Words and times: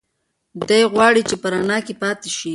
دی 0.67 0.81
غواړي 0.93 1.21
چې 1.29 1.35
په 1.41 1.47
رڼا 1.53 1.77
کې 1.85 1.93
پاتې 2.01 2.29
شي. 2.37 2.49